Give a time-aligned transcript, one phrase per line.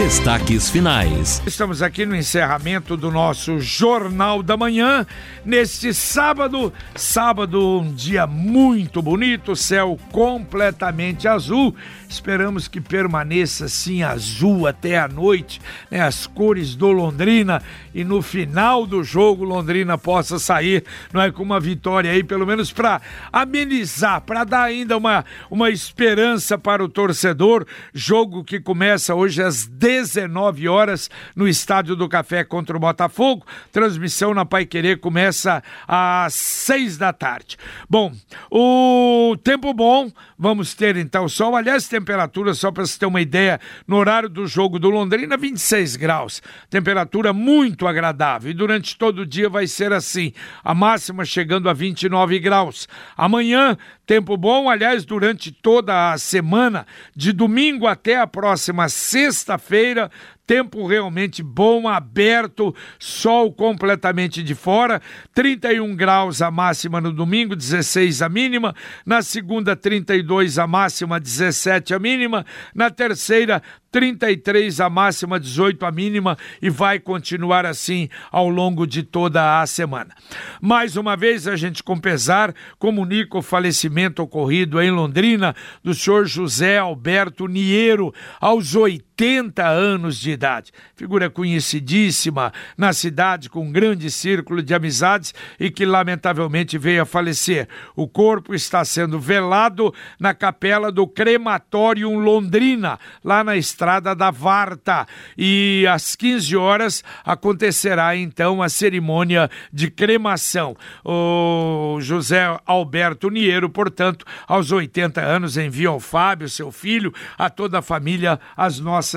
[0.00, 1.42] Destaques finais.
[1.46, 5.06] Estamos aqui no encerramento do nosso Jornal da Manhã,
[5.44, 6.72] neste sábado.
[6.94, 11.74] Sábado, um dia muito bonito, céu completamente azul.
[12.08, 15.60] Esperamos que permaneça assim azul até a noite,
[15.90, 16.00] né?
[16.00, 17.62] As cores do Londrina
[17.94, 22.46] e no final do jogo Londrina possa sair, não é com uma vitória aí, pelo
[22.46, 27.66] menos para amenizar, para dar ainda uma uma esperança para o torcedor.
[27.92, 33.44] Jogo que começa hoje às 19 horas no Estádio do Café contra o Botafogo.
[33.72, 37.56] Transmissão na Pai Querer começa às 6 da tarde.
[37.88, 38.12] Bom,
[38.50, 41.56] o tempo bom, vamos ter então sol.
[41.56, 45.96] Aliás, temperatura, só para você ter uma ideia, no horário do jogo do Londrina, 26
[45.96, 46.40] graus.
[46.68, 48.50] Temperatura muito agradável.
[48.50, 50.32] E durante todo o dia vai ser assim.
[50.62, 52.86] A máxima chegando a 29 graus.
[53.16, 53.76] Amanhã,
[54.10, 60.10] tempo bom, aliás, durante toda a semana, de domingo até a próxima sexta-feira,
[60.50, 65.00] tempo realmente bom, aberto, sol completamente de fora,
[65.32, 68.74] 31 graus a máxima no domingo, 16 a mínima,
[69.06, 75.90] na segunda 32 a máxima, 17 a mínima, na terceira 33 a máxima, 18 a
[75.92, 80.14] mínima e vai continuar assim ao longo de toda a semana.
[80.60, 86.26] Mais uma vez, a gente com pesar comunica o falecimento ocorrido em Londrina do senhor
[86.26, 89.09] José Alberto Niero, aos 80
[89.58, 90.72] anos de idade.
[90.94, 97.06] Figura conhecidíssima na cidade, com um grande círculo de amizades e que lamentavelmente veio a
[97.06, 97.68] falecer.
[97.94, 105.06] O corpo está sendo velado na capela do Crematório Londrina, lá na Estrada da Varta.
[105.36, 110.76] E às 15 horas acontecerá então a cerimônia de cremação.
[111.04, 117.80] O José Alberto Niero, portanto, aos 80 anos, envia ao Fábio, seu filho, a toda
[117.80, 119.09] a família, as nossas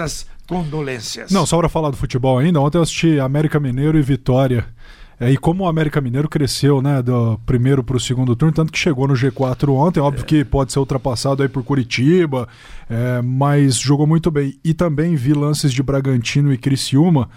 [0.48, 1.31] condolências.
[1.31, 4.66] Não, só para falar do futebol ainda, ontem eu assisti América Mineiro e Vitória.
[5.20, 8.72] É, e como o América Mineiro cresceu, né, do primeiro para o segundo turno, tanto
[8.72, 10.26] que chegou no G4 ontem, óbvio é.
[10.26, 12.48] que pode ser ultrapassado aí por Curitiba,
[12.90, 14.59] é, mas jogou muito bem.
[14.64, 17.30] E também vi lances de Bragantino e Criciúma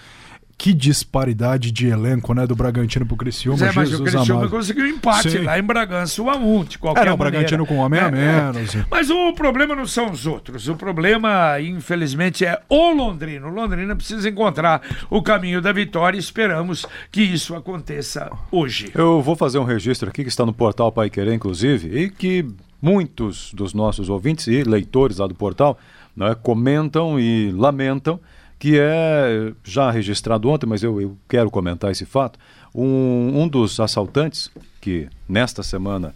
[0.59, 3.59] que disparidade de elenco, né, do Bragantino pro Criciúma.
[3.67, 4.50] É, mas Jesus o Criciúma amado.
[4.50, 5.39] conseguiu um empate Sim.
[5.41, 8.05] lá em Bragança, 1 a 1 de qualquer Era o Bragantino com um homem é,
[8.05, 8.75] a menos.
[8.75, 8.87] É.
[8.91, 10.66] Mas o problema não são os outros.
[10.69, 13.47] O problema, infelizmente, é o Londrina.
[13.47, 14.81] O Londrina precisa encontrar
[15.11, 18.91] o caminho da vitória e esperamos que isso aconteça hoje.
[18.95, 22.47] Eu vou fazer um registro aqui que está no portal Pai Querer, inclusive, e que
[22.81, 25.78] muitos dos nossos ouvintes e leitores lá do portal
[26.16, 28.19] né, comentam e lamentam
[28.59, 32.39] que é já registrado ontem, mas eu, eu quero comentar esse fato.
[32.75, 34.50] Um, um dos assaltantes
[34.81, 36.15] que nesta semana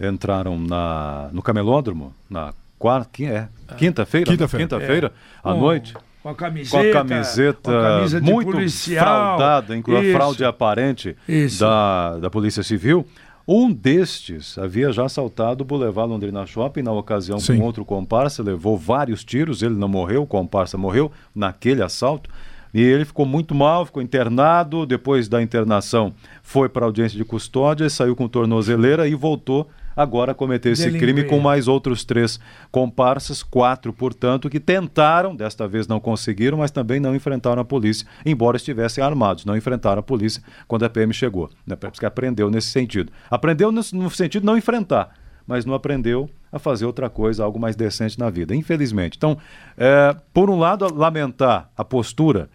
[0.00, 5.12] entraram na, no camelódromo, na quarta, é, quinta-feira, quinta-feira, quinta-feira
[5.44, 5.48] é.
[5.50, 5.94] à noite.
[6.22, 9.04] Com a camiseta, com a camiseta camisa muito policial.
[9.04, 11.16] fraudada, incluindo a fraude aparente
[11.58, 13.06] da, da Polícia Civil.
[13.50, 17.56] Um destes havia já assaltado o Boulevard Londrina Shopping, na ocasião Sim.
[17.56, 22.28] com outro comparsa, levou vários tiros, ele não morreu, o comparsa morreu naquele assalto.
[22.74, 24.84] E ele ficou muito mal, ficou internado.
[24.84, 29.66] Depois da internação, foi para audiência de custódia, saiu com tornozeleira e voltou
[29.98, 32.38] agora cometeu esse crime com mais outros três
[32.70, 38.06] comparsas, quatro, portanto, que tentaram, desta vez não conseguiram, mas também não enfrentaram a polícia,
[38.24, 41.50] embora estivessem armados, não enfrentaram a polícia quando a PM chegou.
[41.66, 41.74] Né?
[41.74, 43.10] Porque aprendeu nesse sentido.
[43.28, 45.14] Aprendeu no, no sentido de não enfrentar,
[45.44, 49.16] mas não aprendeu a fazer outra coisa, algo mais decente na vida, infelizmente.
[49.16, 49.36] Então,
[49.76, 52.48] é, por um lado, lamentar a postura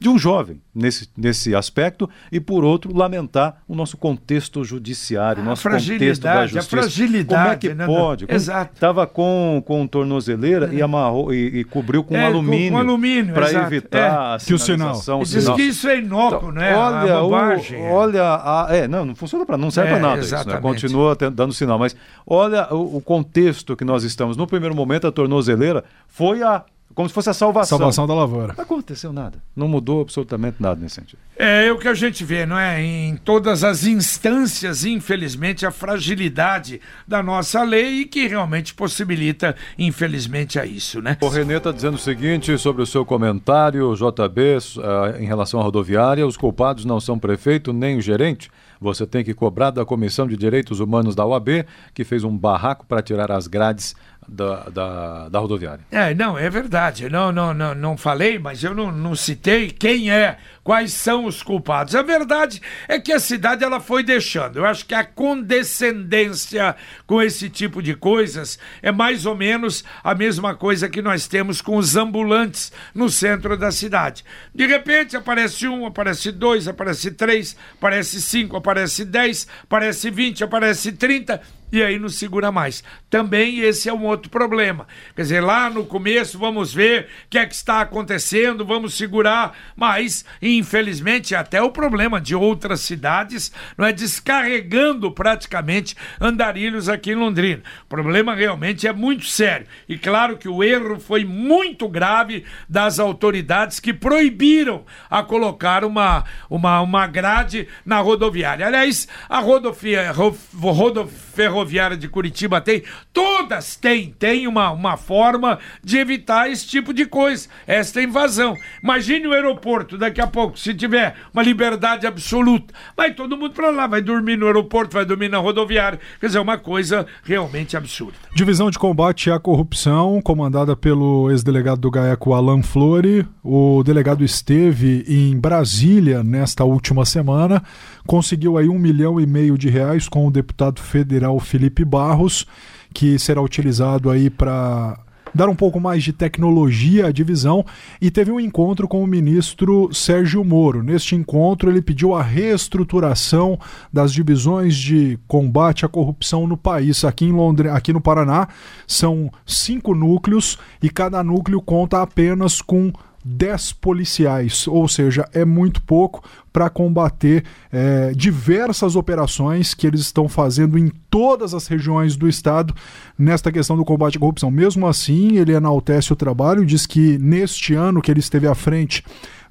[0.00, 5.44] de um jovem nesse, nesse aspecto e, por outro, lamentar o nosso contexto judiciário, o
[5.44, 6.76] nosso contexto da justiça.
[6.76, 7.42] A fragilidade.
[7.42, 7.86] Como é que né?
[7.86, 8.26] pode?
[8.28, 8.74] Exato.
[8.74, 10.78] Estava com, com tornozeleira é.
[10.78, 14.08] e amarrou e, e cobriu com é, alumínio, com, alumínio para evitar é.
[14.08, 14.96] a que o sinal.
[14.96, 16.74] O Diz que isso é inócuo, então, né?
[16.74, 20.48] Olha, o, olha a, é, não, não funciona para não serve para é, nada isso,
[20.48, 20.56] né?
[20.60, 21.94] Continua dando sinal, mas
[22.26, 24.36] olha o, o contexto que nós estamos.
[24.36, 26.64] No primeiro momento, a tornozeleira foi a
[26.94, 27.78] como se fosse a salvação.
[27.78, 28.54] Salvação da lavoura.
[28.56, 29.38] Não aconteceu nada.
[29.54, 31.18] Não mudou absolutamente nada nesse sentido.
[31.36, 32.82] É, é o que a gente vê, não é?
[32.82, 40.58] Em todas as instâncias, infelizmente, a fragilidade da nossa lei e que realmente possibilita, infelizmente,
[40.58, 41.16] a isso, né?
[41.20, 45.62] O Renê está dizendo o seguinte sobre o seu comentário, JB, eh, em relação à
[45.62, 48.50] rodoviária: os culpados não são prefeito nem o gerente.
[48.80, 52.86] Você tem que cobrar da Comissão de Direitos Humanos da OAB, que fez um barraco
[52.86, 53.94] para tirar as grades
[54.28, 55.80] da, da, da, rodoviária.
[55.90, 57.08] É, não, é verdade.
[57.08, 60.36] Não, não, não, não falei, mas eu não, não citei quem é
[60.68, 61.94] quais são os culpados.
[61.94, 64.58] A verdade é que a cidade ela foi deixando.
[64.58, 66.76] Eu acho que a condescendência
[67.06, 71.62] com esse tipo de coisas é mais ou menos a mesma coisa que nós temos
[71.62, 74.22] com os ambulantes no centro da cidade.
[74.54, 80.92] De repente aparece um, aparece dois, aparece três, aparece cinco, aparece dez, aparece vinte, aparece
[80.92, 82.82] trinta e aí não segura mais.
[83.10, 84.86] Também esse é um outro problema.
[85.14, 89.56] Quer dizer, lá no começo vamos ver o que é que está acontecendo, vamos segurar,
[89.76, 90.24] mas
[90.58, 97.62] infelizmente até o problema de outras cidades não é descarregando praticamente andarilhos aqui em Londrina.
[97.84, 99.66] O problema realmente é muito sério.
[99.88, 106.24] E claro que o erro foi muito grave das autoridades que proibiram a colocar uma,
[106.50, 108.66] uma, uma grade na rodoviária.
[108.66, 112.82] Aliás, a rodovia, rodoferroviária Ferroviária de Curitiba tem,
[113.12, 118.54] todas têm, tem uma, uma forma de evitar esse tipo de coisa, esta invasão.
[118.82, 123.70] Imagine o aeroporto daqui a pouco, se tiver uma liberdade absoluta, vai todo mundo para
[123.70, 127.76] lá, vai dormir no aeroporto, vai dormir na rodoviária, quer dizer, é uma coisa realmente
[127.76, 128.14] absurda.
[128.34, 135.04] Divisão de combate à corrupção, comandada pelo ex-delegado do GAECO Alan Flori, o delegado esteve
[135.08, 137.62] em Brasília nesta última semana,
[138.06, 142.46] conseguiu aí um milhão e meio de reais com o deputado federal Felipe Barros,
[142.92, 144.98] que será utilizado aí para
[145.34, 147.64] dar um pouco mais de tecnologia à divisão
[148.00, 150.82] e teve um encontro com o ministro Sérgio Moro.
[150.82, 153.58] Neste encontro, ele pediu a reestruturação
[153.92, 157.04] das divisões de combate à corrupção no país.
[157.04, 158.48] Aqui em Londres, aqui no Paraná,
[158.86, 162.92] são cinco núcleos e cada núcleo conta apenas com
[163.30, 170.28] 10 policiais, ou seja, é muito pouco para combater é, diversas operações que eles estão
[170.28, 172.74] fazendo em todas as regiões do estado
[173.18, 174.50] nesta questão do combate à corrupção.
[174.50, 179.04] Mesmo assim, ele enaltece o trabalho, diz que neste ano que ele esteve à frente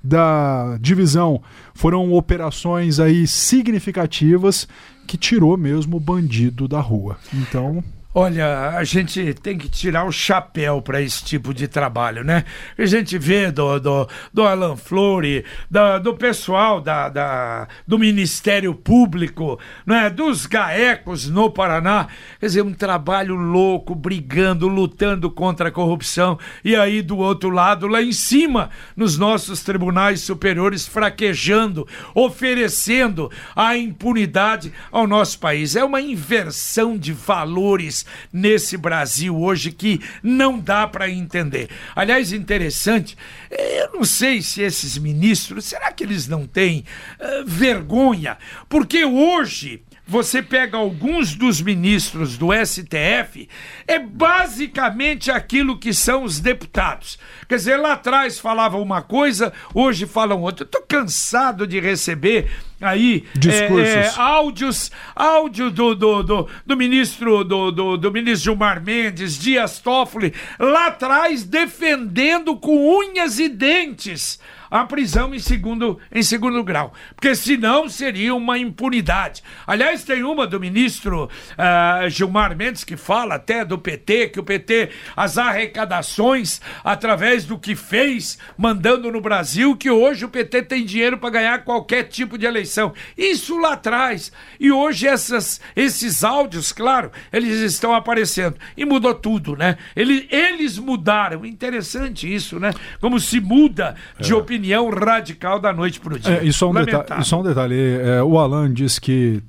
[0.04, 1.42] da divisão
[1.74, 4.68] foram operações aí significativas
[5.06, 7.18] que tirou mesmo o bandido da rua.
[7.34, 7.84] Então,
[8.20, 12.46] Olha, a gente tem que tirar o chapéu para esse tipo de trabalho, né?
[12.76, 18.74] A gente vê do, do, do Alan Flore, do, do pessoal da, da, do Ministério
[18.74, 20.10] Público, né?
[20.10, 22.08] dos GAECOS no Paraná,
[22.40, 26.40] quer dizer, um trabalho louco, brigando, lutando contra a corrupção.
[26.66, 33.78] E aí, do outro lado, lá em cima, nos nossos tribunais superiores, fraquejando, oferecendo a
[33.78, 35.76] impunidade ao nosso país.
[35.76, 41.70] É uma inversão de valores nesse Brasil hoje que não dá para entender.
[41.96, 43.18] Aliás, interessante,
[43.50, 46.84] eh, eu não sei se esses ministros, será que eles não têm
[47.20, 48.38] uh, vergonha?
[48.70, 53.50] Porque hoje você pega alguns dos ministros do STF,
[53.86, 57.20] é basicamente aquilo que são os deputados.
[57.48, 60.64] Quer dizer, lá atrás falavam uma coisa, hoje falam outra.
[60.64, 62.50] Eu tô cansado de receber
[62.80, 63.88] aí Discursos.
[63.88, 69.38] É, é, áudios, áudio do, do, do, do ministro do, do, do, ministro Gilmar Mendes,
[69.38, 74.40] Dias Toffoli, lá atrás defendendo com unhas e dentes
[74.70, 79.42] a prisão em segundo, em segundo grau, porque senão seria uma impunidade.
[79.66, 84.44] Aliás, tem uma do ministro uh, Gilmar Mendes que fala até do PT, que o
[84.44, 90.86] PT, as arrecadações através do que fez, mandando no Brasil, que hoje o PT tem
[90.86, 92.94] dinheiro para ganhar qualquer tipo de eleição.
[93.18, 94.32] Isso lá atrás.
[94.60, 98.58] E hoje essas, esses áudios, claro, eles estão aparecendo.
[98.76, 99.78] E mudou tudo, né?
[99.96, 101.46] Eles, eles mudaram.
[101.46, 102.72] Interessante isso, né?
[103.00, 104.36] Como se muda de é.
[104.36, 106.40] opinião opinião radical da noite para o dia.
[106.40, 109.42] É, e só um, deta só um detalhe: é, o Alan diz que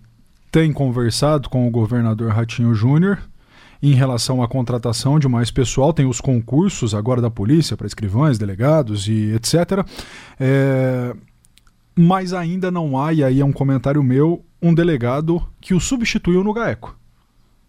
[0.52, 3.18] tem conversado com o governador Ratinho Júnior
[3.82, 8.36] em relação à contratação de mais pessoal, tem os concursos agora da polícia para escrivães,
[8.36, 9.86] delegados e etc.
[10.38, 11.14] É,
[11.94, 16.42] mas ainda não há, e aí é um comentário meu, um delegado que o substituiu
[16.42, 16.96] no GAECO.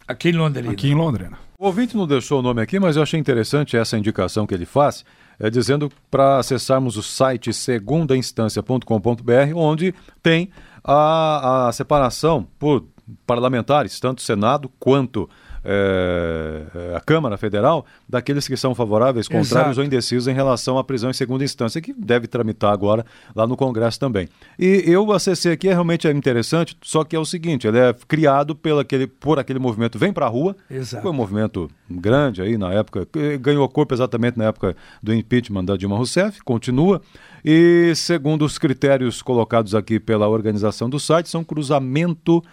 [0.08, 0.72] Aqui em Londrina.
[0.72, 1.38] Aqui em Londrina.
[1.60, 4.65] O ouvinte não deixou o nome aqui, mas eu achei interessante essa indicação que ele
[4.65, 5.05] faz
[5.39, 10.50] é, dizendo para acessarmos o site segundainstância.com.br, onde tem
[10.84, 12.86] a, a separação por
[13.25, 15.29] parlamentares, tanto Senado quanto
[15.63, 19.80] é, a Câmara Federal daqueles que são favoráveis, contrários Exato.
[19.80, 23.58] ou indecisos em relação à prisão em segunda instância, que deve tramitar agora lá no
[23.58, 24.28] Congresso também.
[24.58, 27.94] E eu acessei aqui, é realmente é interessante, só que é o seguinte, ele é
[28.08, 31.01] criado pelo aquele, por aquele movimento Vem Pra Rua, Exato.
[31.01, 33.08] foi um movimento grande aí na época,
[33.39, 37.01] ganhou corpo exatamente na época do impeachment da Dilma Rousseff, continua,
[37.44, 42.44] e segundo os critérios colocados aqui pela organização do site, são cruzamento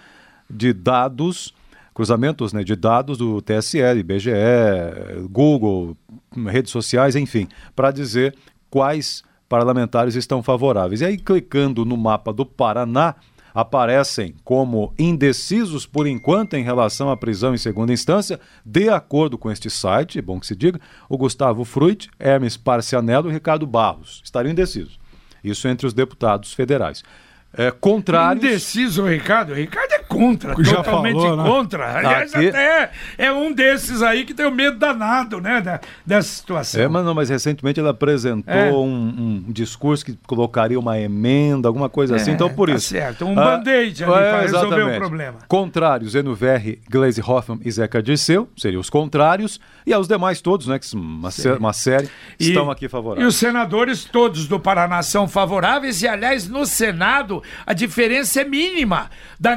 [0.48, 1.52] de dados
[1.96, 4.30] cruzamentos né, de dados do TSE, IBGE,
[5.30, 5.96] Google,
[6.46, 8.36] redes sociais, enfim, para dizer
[8.68, 11.00] quais parlamentares estão favoráveis.
[11.00, 13.14] E aí, clicando no mapa do Paraná,
[13.54, 19.50] aparecem como indecisos por enquanto em relação à prisão em segunda instância, de acordo com
[19.50, 24.20] este site, é bom que se diga, o Gustavo Fruit, Hermes Parcianello e Ricardo Barros
[24.22, 25.00] estariam indecisos.
[25.42, 27.02] Isso entre os deputados federais
[27.56, 28.44] é, contrários.
[28.44, 29.54] Indeciso, Ricardo.
[29.54, 31.44] Ricardo é contra, Já totalmente falou, né?
[31.44, 31.98] contra.
[31.98, 32.48] Aliás, Aqui...
[32.48, 36.80] até é um desses aí que tem o um medo danado, né, da, dessa situação.
[36.80, 38.72] É, mas, não, mas recentemente ele apresentou é.
[38.72, 42.88] um, um, discurso que colocaria uma emenda, alguma coisa é, assim, então por tá isso.
[42.88, 45.38] certo, um ah, band-aid ali é, para resolver o problema.
[45.48, 50.78] Contrários, Enuverri, Glaze Hoffman e Zeca Dirceu, seriam os contrários, e aos demais todos, né,
[50.78, 52.08] que uma, uma série,
[52.38, 53.24] e, estão aqui favoráveis.
[53.24, 58.44] E os senadores todos do Paraná são favoráveis, e aliás, no Senado a diferença é
[58.44, 59.54] mínima da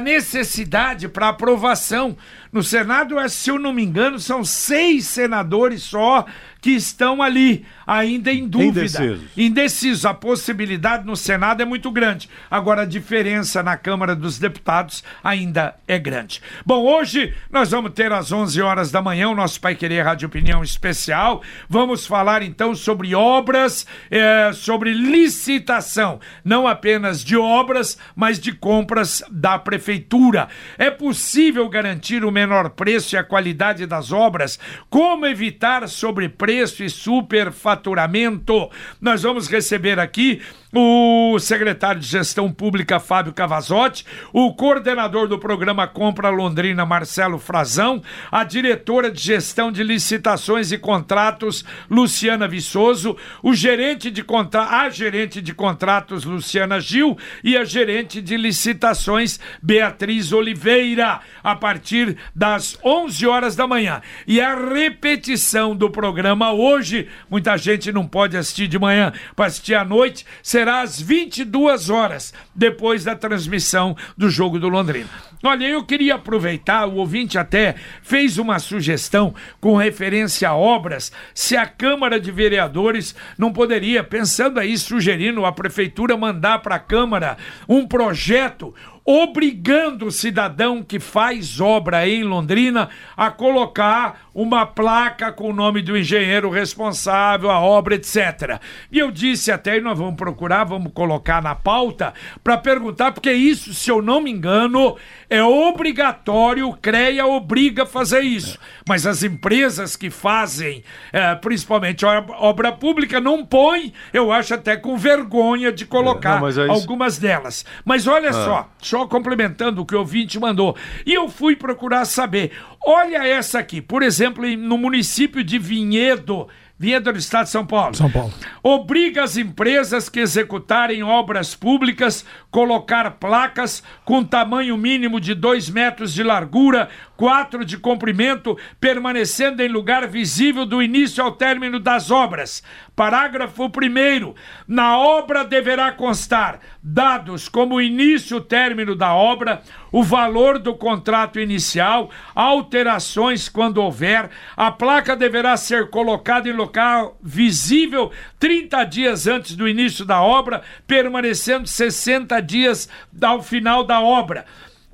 [0.50, 2.16] necessidade para aprovação.
[2.52, 6.26] No Senado, se eu não me engano, são seis senadores só
[6.60, 8.80] que estão ali, ainda em dúvida.
[8.80, 9.20] Indecisos.
[9.36, 10.04] Indecisos.
[10.04, 12.28] A possibilidade no Senado é muito grande.
[12.50, 16.42] Agora, a diferença na Câmara dos Deputados ainda é grande.
[16.64, 20.28] Bom, hoje nós vamos ter às 11 horas da manhã o nosso Pai Querer Rádio
[20.28, 21.42] Opinião especial.
[21.68, 29.22] Vamos falar então sobre obras, é, sobre licitação, não apenas de obras, mas de compras
[29.30, 30.48] da Prefeitura.
[30.76, 34.58] É possível garantir o menor preço e a qualidade das obras?
[34.90, 36.49] Como evitar sobrepreço?
[36.50, 38.68] Preço e superfaturamento.
[39.00, 45.86] Nós vamos receber aqui o secretário de Gestão Pública Fábio Cavazotti, o coordenador do programa
[45.86, 48.00] Compra Londrina Marcelo Frazão,
[48.30, 54.62] a diretora de Gestão de Licitações e Contratos Luciana Viçoso, o gerente de contra...
[54.62, 62.16] a gerente de contratos Luciana Gil e a gerente de licitações Beatriz Oliveira, a partir
[62.34, 64.00] das 11 horas da manhã.
[64.26, 69.74] E a repetição do programa hoje, muita gente não pode assistir de manhã, para assistir
[69.74, 75.08] à noite, será às 22 horas, depois da transmissão do jogo do Londrina.
[75.42, 81.56] Olha, eu queria aproveitar, o ouvinte até fez uma sugestão com referência a obras, se
[81.56, 87.38] a Câmara de Vereadores não poderia, pensando aí, sugerindo a Prefeitura mandar para a Câmara
[87.66, 95.50] um projeto obrigando o cidadão que faz obra em Londrina a colocar uma placa com
[95.50, 98.60] o nome do engenheiro responsável, a obra, etc.
[98.90, 103.32] E eu disse até, e nós vamos procurar, vamos colocar na pauta, para perguntar, porque
[103.32, 104.96] isso, se eu não me engano,
[105.28, 108.58] é obrigatório, o CREA obriga a fazer isso.
[108.88, 114.96] Mas as empresas que fazem, é, principalmente obra pública, não põem, eu acho até com
[114.96, 117.64] vergonha de colocar é, não, é algumas delas.
[117.84, 118.32] Mas olha ah.
[118.32, 120.76] só, só complementando o que o ouvinte mandou.
[121.06, 122.50] E eu fui procurar saber.
[122.84, 127.94] Olha essa aqui, por exemplo, no município de Vinhedo, Vinhedo do Estado de São Paulo.
[127.94, 128.32] São Paulo.
[128.62, 136.14] Obriga as empresas que executarem obras públicas colocar placas com tamanho mínimo de 2 metros
[136.14, 142.62] de largura, 4 de comprimento, permanecendo em lugar visível do início ao término das obras.
[142.96, 144.34] Parágrafo 1.
[144.66, 151.38] Na obra deverá constar dados como início e término da obra, o valor do contrato
[151.38, 154.30] inicial, alterações quando houver.
[154.56, 160.62] A placa deverá ser colocada em local visível 30 dias antes do início da obra,
[160.86, 162.88] permanecendo 60 dias
[163.20, 164.46] ao final da obra.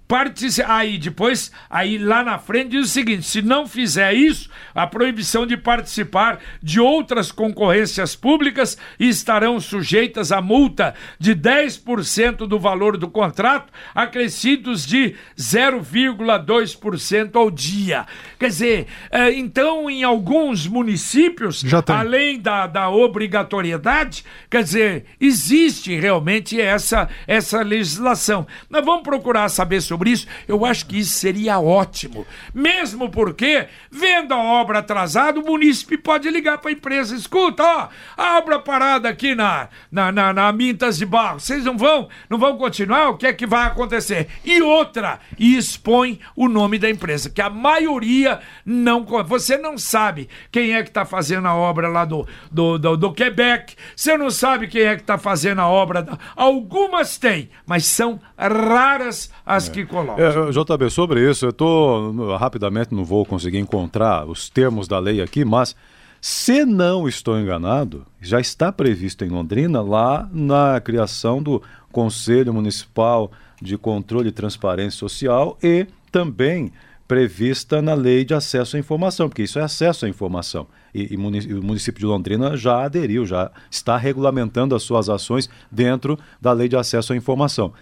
[0.09, 4.87] Partici aí depois, aí lá na frente diz o seguinte: se não fizer isso, a
[4.87, 12.97] proibição de participar de outras concorrências públicas estarão sujeitas a multa de 10% do valor
[12.97, 18.07] do contrato, acrescidos de 0,2% ao dia.
[18.39, 26.61] Quer dizer, é, então em alguns municípios, além da, da obrigatoriedade, quer dizer, existe realmente
[26.61, 28.47] essa, essa legislação.
[28.71, 32.27] Nós vamos procurar saber sobre sobre isso, eu acho que isso seria ótimo.
[32.55, 37.89] Mesmo porque, vendo a obra atrasada, o munícipe pode ligar para a empresa: escuta, ó,
[38.17, 42.39] a obra parada aqui na, na, na, na Mintas de Barro, vocês não vão, não
[42.39, 43.09] vão continuar?
[43.09, 44.29] O que é que vai acontecer?
[44.45, 49.07] E outra, e expõe o nome da empresa, que a maioria não.
[49.27, 53.13] Você não sabe quem é que está fazendo a obra lá do, do, do, do
[53.13, 56.03] Quebec, você não sabe quem é que está fazendo a obra.
[56.03, 56.19] Da...
[56.35, 59.73] Algumas têm, mas são raras as é.
[59.73, 60.17] que colocam.
[60.19, 65.21] É, JB, sobre isso, eu estou rapidamente, não vou conseguir encontrar os termos da lei
[65.21, 65.77] aqui, mas
[66.21, 71.63] se não estou enganado, já está previsto em Londrina lá na criação do
[71.93, 73.31] Conselho Municipal
[73.63, 76.73] de Controle e Transparência Social e também
[77.07, 80.67] prevista na lei de acesso à informação, porque isso é acesso à informação.
[80.93, 86.19] E, e, o município de Londrina já aderiu, já está regulamentando as suas ações dentro
[86.41, 87.73] da lei de acesso à informação.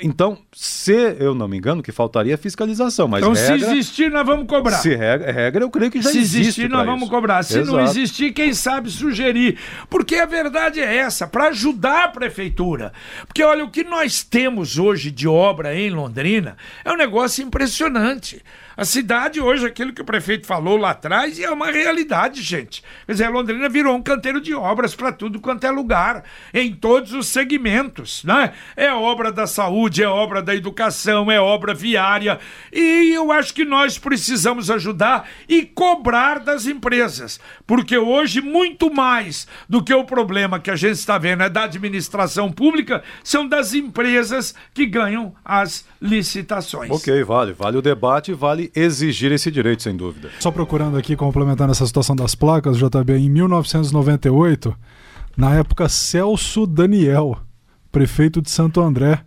[0.00, 4.24] Então, se eu não me engano, que faltaria fiscalização, mas então, regra, se existir, nós
[4.24, 4.78] vamos cobrar.
[4.78, 6.32] Se regra, regra eu creio que já se existe.
[6.32, 7.10] Se existir, nós vamos isso.
[7.10, 7.42] cobrar.
[7.42, 7.76] Se Exato.
[7.76, 9.58] não existir, quem sabe sugerir.
[9.88, 12.92] Porque a verdade é essa, para ajudar a prefeitura.
[13.26, 18.40] Porque olha, o que nós temos hoje de obra em Londrina é um negócio impressionante.
[18.80, 22.82] A cidade hoje, aquilo que o prefeito falou lá atrás, é uma realidade, gente.
[23.04, 26.72] Quer dizer, a Londrina virou um canteiro de obras para tudo quanto é lugar, em
[26.74, 28.54] todos os segmentos, né?
[28.74, 32.38] É obra da saúde, é obra da educação, é obra viária.
[32.72, 39.46] E eu acho que nós precisamos ajudar e cobrar das empresas, porque hoje, muito mais
[39.68, 43.74] do que o problema que a gente está vendo é da administração pública, são das
[43.74, 46.90] empresas que ganham as licitações.
[46.90, 47.52] Ok, vale.
[47.52, 50.30] Vale o debate, vale exigir esse direito, sem dúvida.
[50.40, 54.74] Só procurando aqui, complementando essa situação das placas, JB, em 1998,
[55.36, 57.38] na época Celso Daniel,
[57.90, 59.24] prefeito de Santo André,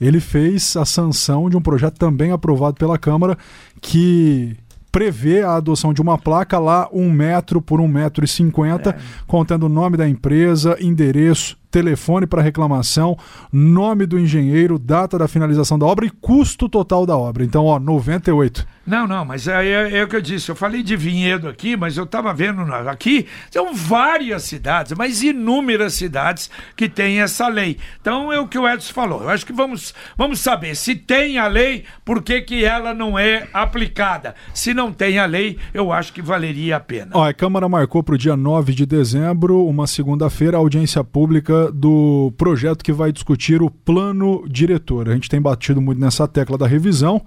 [0.00, 3.36] ele fez a sanção de um projeto também aprovado pela Câmara
[3.80, 4.56] que
[4.94, 8.96] prevê a adoção de uma placa lá um metro por um metro e cinquenta, é.
[9.26, 13.18] contendo o nome da empresa, endereço, telefone para reclamação,
[13.52, 17.42] nome do engenheiro, data da finalização da obra e custo total da obra.
[17.42, 18.64] Então, ó, 98.
[18.86, 20.50] Não, não, mas é, é, é, o que eu disse.
[20.50, 25.94] Eu falei de Vinhedo aqui, mas eu estava vendo aqui, são várias cidades, mas inúmeras
[25.94, 27.78] cidades que têm essa lei.
[28.00, 29.22] Então é o que o Edson falou.
[29.22, 33.18] Eu acho que vamos, vamos saber se tem a lei, por que, que ela não
[33.18, 34.34] é aplicada.
[34.52, 37.12] Se não tem a lei, eu acho que valeria a pena.
[37.14, 41.63] Ó, a Câmara marcou para o dia 9 de dezembro, uma segunda-feira, a audiência pública
[41.72, 45.08] do projeto que vai discutir o plano diretor.
[45.08, 47.22] A gente tem batido muito nessa tecla da revisão.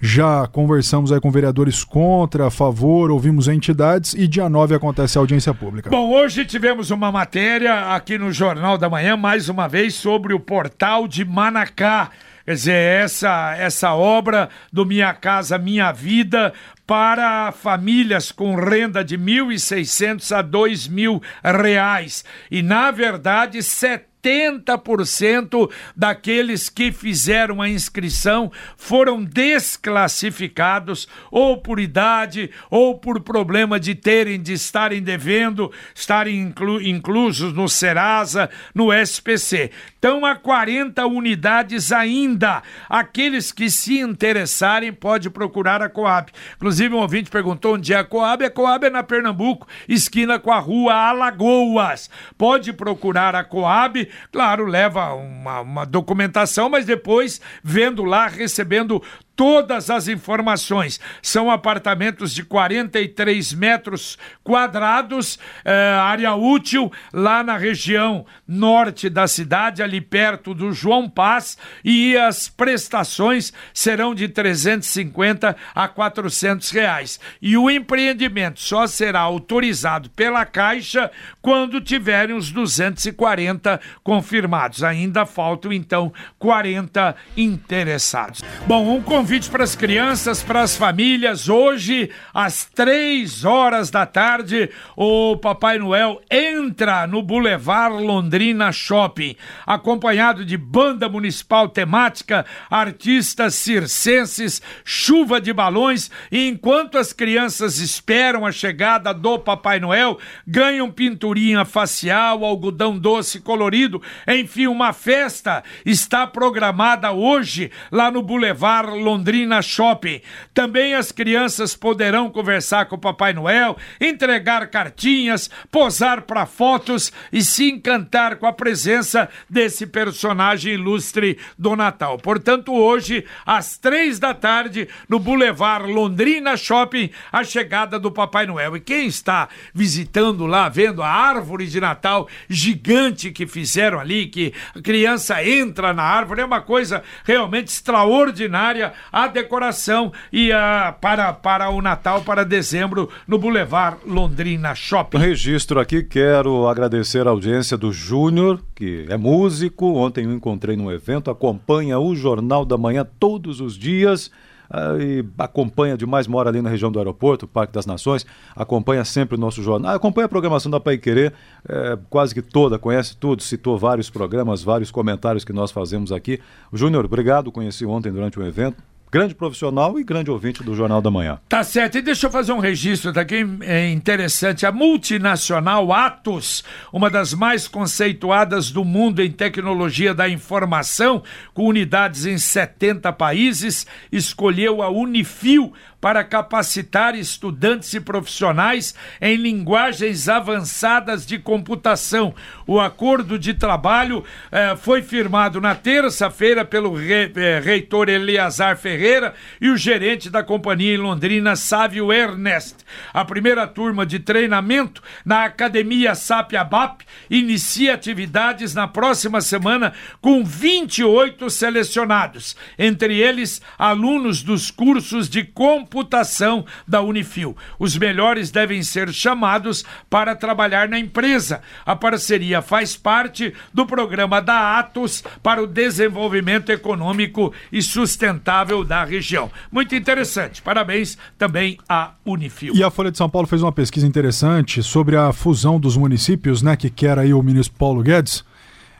[0.00, 5.20] Já conversamos aí com vereadores contra, a favor, ouvimos entidades e dia 9 acontece a
[5.20, 5.90] audiência pública.
[5.90, 10.40] Bom, hoje tivemos uma matéria aqui no Jornal da Manhã, mais uma vez, sobre o
[10.40, 12.10] portal de Manacá.
[12.44, 16.52] Quer dizer, essa, essa obra do Minha Casa Minha Vida
[16.92, 22.22] para famílias com renda de R$ 1.600 a 2.000 reais.
[22.50, 32.50] E, na verdade, 70 80% daqueles que fizeram a inscrição foram desclassificados ou por idade
[32.70, 39.70] ou por problema de terem de estarem devendo, estarem inclu inclusos no Serasa, no SPC.
[39.98, 42.62] Então há 40 unidades ainda.
[42.88, 46.30] Aqueles que se interessarem pode procurar a Coab.
[46.56, 48.44] Inclusive um ouvinte perguntou onde é a Coab.
[48.44, 52.10] A Coab é na Pernambuco, esquina com a rua Alagoas.
[52.36, 59.02] Pode procurar a Coab Claro, leva uma, uma documentação, mas depois, vendo lá, recebendo
[59.36, 61.00] todas as informações.
[61.20, 69.82] São apartamentos de 43 metros quadrados, eh, área útil, lá na região norte da cidade,
[69.82, 77.18] ali perto do João Paz, e as prestações serão de 350 a 400 reais.
[77.40, 84.84] E o empreendimento só será autorizado pela Caixa quando tiverem os 240 confirmados.
[84.84, 88.42] Ainda faltam, então, 40 interessados.
[88.66, 91.48] Bom, um convite para as crianças, para as famílias.
[91.48, 99.34] Hoje, às três horas da tarde, o Papai Noel entra no Boulevard Londrina Shopping,
[99.66, 106.10] acompanhado de banda municipal temática, artistas circenses, chuva de balões.
[106.30, 113.40] E enquanto as crianças esperam a chegada do Papai Noel, ganham pinturinha facial, algodão doce
[113.40, 119.11] colorido, enfim, uma festa está programada hoje lá no Boulevard Londrina
[119.46, 120.20] na Shopping.
[120.54, 127.42] Também as crianças poderão conversar com o Papai Noel, entregar cartinhas, posar para fotos e
[127.42, 132.18] se encantar com a presença desse personagem ilustre do Natal.
[132.18, 138.76] Portanto, hoje, às três da tarde, no Boulevard Londrina Shopping, a chegada do Papai Noel.
[138.76, 144.52] E quem está visitando lá, vendo a árvore de Natal gigante que fizeram ali, que
[144.74, 148.92] a criança entra na árvore, é uma coisa realmente extraordinária.
[149.10, 155.18] A decoração e a, para, para o Natal, para dezembro, no Boulevard Londrina Shopping.
[155.18, 159.94] Registro aqui, quero agradecer a audiência do Júnior, que é músico.
[159.94, 164.30] Ontem eu encontrei num evento, acompanha o Jornal da Manhã todos os dias.
[164.72, 168.24] Uh, e acompanha demais, mora ali na região do aeroporto, Parque das Nações,
[168.56, 171.34] acompanha sempre o nosso jornal, acompanha a programação da Pai Querer,
[171.68, 176.40] é, quase que toda, conhece tudo, citou vários programas, vários comentários que nós fazemos aqui.
[176.72, 181.10] Júnior, obrigado, conheci ontem durante o evento, grande profissional e grande ouvinte do Jornal da
[181.10, 181.38] Manhã.
[181.46, 181.98] Tá certo.
[181.98, 184.64] E deixa eu fazer um registro daqui é interessante.
[184.64, 191.22] A multinacional Atos, uma das mais conceituadas do mundo em tecnologia da informação,
[191.52, 200.28] com unidades em 70 países, escolheu a Unifil para capacitar estudantes e profissionais em linguagens
[200.28, 202.34] avançadas de computação.
[202.66, 209.32] O acordo de trabalho eh, foi firmado na terça-feira pelo re, eh, reitor Eleazar Ferreira
[209.60, 212.78] e o gerente da companhia em Londrina, Sávio Ernest.
[213.14, 221.48] A primeira turma de treinamento na Academia SAP-ABAP inicia atividades na próxima semana com 28
[221.48, 227.54] selecionados, entre eles alunos dos cursos de computação computação da Unifil.
[227.78, 231.60] Os melhores devem ser chamados para trabalhar na empresa.
[231.84, 239.04] A parceria faz parte do programa da Atos para o desenvolvimento econômico e sustentável da
[239.04, 239.50] região.
[239.70, 240.62] Muito interessante.
[240.62, 242.74] Parabéns também à Unifil.
[242.74, 246.62] E a Folha de São Paulo fez uma pesquisa interessante sobre a fusão dos municípios,
[246.62, 248.44] né, que quer aí o ministro Paulo Guedes.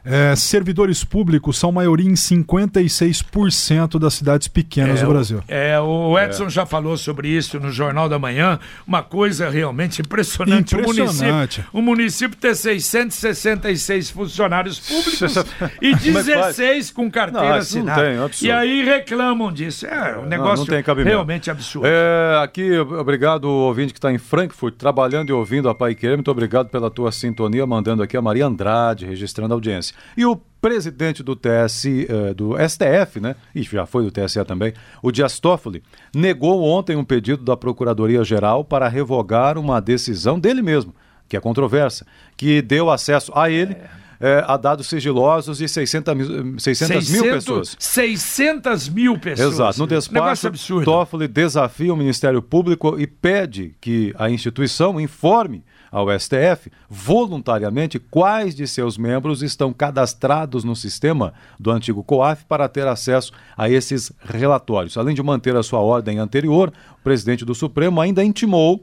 [0.04, 5.42] É, servidores públicos são maioria em 56% das cidades pequenas é, do Brasil.
[5.46, 6.50] É, o Edson é.
[6.50, 10.74] já falou sobre isso no Jornal da Manhã, uma coisa realmente impressionante.
[10.74, 11.60] impressionante.
[11.72, 15.36] O município, o município ter 666 funcionários públicos
[15.80, 18.14] e 16 com carteira não, assinada.
[18.14, 19.86] Não tem, e aí reclamam disso.
[19.86, 21.86] É um negócio não, realmente absurdo.
[21.86, 26.16] É, aqui, obrigado ouvinte que está em Frankfurt, trabalhando e ouvindo a Pai Querer.
[26.16, 29.91] Muito obrigado pela tua sintonia, mandando aqui a Maria Andrade, registrando a audiência.
[30.16, 33.34] E o presidente do TS, uh, do STF, né?
[33.54, 35.82] E já foi do TSE também, o Dias Toffoli,
[36.14, 40.94] negou ontem um pedido da Procuradoria-Geral para revogar uma decisão dele mesmo,
[41.28, 43.72] que é controversa, que deu acesso a ele.
[43.72, 44.01] É.
[44.24, 47.76] É, a dados sigilosos de 600 mil, 600, 600 mil pessoas.
[47.76, 49.54] 600 mil pessoas.
[49.54, 49.78] Exato.
[49.80, 50.48] No despacho,
[50.84, 58.54] Toffoli desafia o Ministério Público e pede que a instituição informe ao STF voluntariamente quais
[58.54, 64.10] de seus membros estão cadastrados no sistema do antigo COAF para ter acesso a esses
[64.24, 64.96] relatórios.
[64.96, 68.82] Além de manter a sua ordem anterior, o presidente do Supremo ainda intimou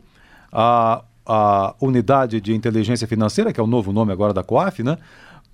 [0.52, 4.98] a, a unidade de inteligência financeira, que é o novo nome agora da COAF, né?